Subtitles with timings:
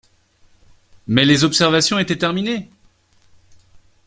[1.05, 2.67] Mais les observations étaient terminées!